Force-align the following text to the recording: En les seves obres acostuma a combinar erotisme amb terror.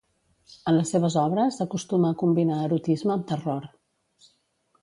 En 0.71 0.75
les 0.77 0.93
seves 0.95 1.17
obres 1.23 1.59
acostuma 1.67 2.11
a 2.13 2.19
combinar 2.23 2.57
erotisme 2.71 3.15
amb 3.17 3.29
terror. 3.33 3.73